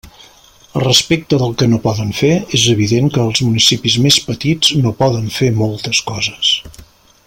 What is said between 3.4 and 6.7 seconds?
municipis més petits no poden fer moltes coses.